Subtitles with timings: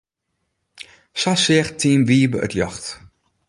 [1.21, 2.85] Sa seach Team Wybe it ljocht.